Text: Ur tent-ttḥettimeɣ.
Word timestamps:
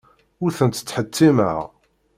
Ur 0.43 0.51
tent-ttḥettimeɣ. 0.57 1.57